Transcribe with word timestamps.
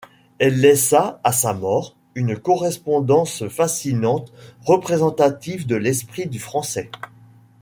Elle 0.39 0.59
laissa, 0.59 1.19
à 1.23 1.31
sa 1.31 1.53
mort, 1.53 1.95
une 2.15 2.35
correspondance 2.35 3.47
fascinante 3.49 4.33
représentative 4.65 5.67
de 5.67 5.75
l'esprit 5.75 6.25
du 6.25 6.39
français. 6.39 6.89